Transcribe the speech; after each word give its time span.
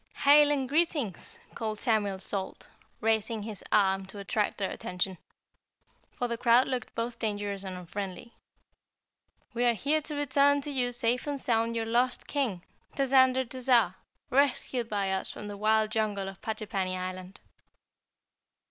"Hail 0.15 0.49
and 0.49 0.67
greetings!" 0.67 1.37
called 1.53 1.77
Samuel 1.77 2.17
Salt, 2.17 2.67
raising 3.01 3.43
his 3.43 3.63
arm 3.71 4.07
to 4.07 4.17
attract 4.17 4.57
their 4.57 4.71
attention, 4.71 5.19
for 6.17 6.27
the 6.27 6.39
crowd 6.39 6.67
looked 6.67 6.95
both 6.95 7.19
dangerous 7.19 7.63
and 7.63 7.77
unfriendly. 7.77 8.33
"We 9.53 9.63
are 9.63 9.73
here 9.75 10.01
to 10.01 10.15
return 10.15 10.59
to 10.61 10.71
you 10.71 10.91
safe 10.91 11.27
and 11.27 11.39
sound 11.39 11.75
your 11.75 11.85
lost 11.85 12.25
King, 12.27 12.63
Tazander 12.95 13.45
Tazah, 13.45 13.93
rescued 14.31 14.89
by 14.89 15.11
us 15.11 15.29
from 15.29 15.47
the 15.47 15.55
wild 15.55 15.91
jungle 15.91 16.27
of 16.27 16.41
Patrippany 16.41 16.97
Island." 16.97 17.39